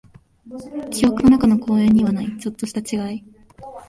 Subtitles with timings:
[0.89, 3.23] 記憶の中の公園にはない、ちょっとした違い。